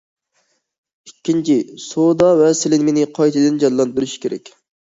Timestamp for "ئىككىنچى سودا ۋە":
1.09-2.49